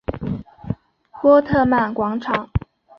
[1.21, 2.49] 波特曼广场。